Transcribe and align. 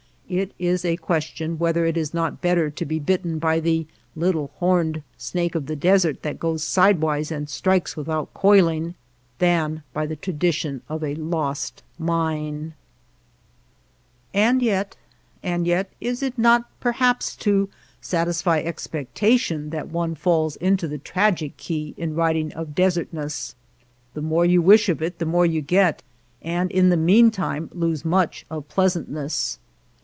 It 0.31 0.53
is 0.57 0.85
a 0.85 0.95
question 0.95 1.59
whether 1.59 1.83
it 1.85 1.97
is 1.97 2.13
not 2.13 2.39
better 2.39 2.69
to 2.69 2.85
be 2.85 2.99
bitten 2.99 3.37
by 3.37 3.59
the 3.59 3.85
little 4.15 4.49
horneci~] 4.61 5.03
snake 5.17 5.55
of 5.55 5.65
the 5.65 5.75
desert 5.75 6.21
that 6.21 6.39
goes 6.39 6.63
sidewise 6.63 7.33
and 7.33 7.49
strikes 7.49 7.97
without 7.97 8.33
coiling, 8.33 8.95
than 9.39 9.83
by 9.91 10.05
the 10.05 10.15
tradition 10.15 10.83
of 10.87 11.03
a 11.03 11.15
lost 11.15 11.83
mine. 11.99 12.75
19 14.33 14.33
THE 14.33 14.37
LAND 14.37 14.37
OF 14.37 14.37
LITTLE 14.37 14.41
RAIN 14.41 14.47
And 14.47 14.61
yet— 14.63 14.95
and 15.53 15.67
yet— 15.67 15.91
is 16.13 16.23
it 16.23 16.37
not 16.37 16.69
perhaps 16.79 17.35
to 17.35 17.67
satisfy 17.99 18.59
expectation 18.59 19.69
that 19.71 19.89
one 19.89 20.15
falls 20.15 20.55
into 20.55 20.87
the 20.87 20.97
tragic 20.97 21.57
key 21.57 21.93
in 21.97 22.15
writing 22.15 22.53
of 22.53 22.73
desertness? 22.73 23.53
The 24.13 24.21
more 24.21 24.45
yoii 24.45 24.59
wish 24.59 24.87
of 24.87 25.01
it 25.01 25.19
the 25.19 25.25
more 25.25 25.45
you 25.45 25.59
get, 25.59 26.01
and 26.41 26.71
in 26.71 26.87
the 26.87 26.95
mean 26.95 27.31
time 27.31 27.69
lose 27.73 28.05
much 28.05 28.45
of 28.49 28.69
pleasantness. 28.69 29.57